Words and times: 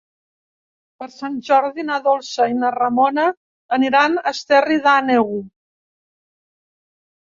Per 1.01 1.07
Sant 1.15 1.35
Jordi 1.49 1.85
na 1.89 1.97
Dolça 2.07 2.47
i 2.53 2.57
na 2.63 2.71
Ramona 2.77 3.27
aniran 3.79 4.19
a 4.23 4.35
Esterri 4.35 4.81
d'Àneu. 4.89 5.31